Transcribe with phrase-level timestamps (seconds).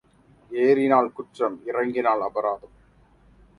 [0.51, 2.75] ஏறினால் குற்றம் இறங்கினால் அபராதம்.